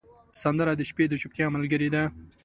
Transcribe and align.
سندره 0.43 0.73
د 0.77 0.81
شپې 0.89 1.03
د 1.09 1.13
چوپتیا 1.21 1.45
ملګرې 1.55 1.89
ده 1.95 2.03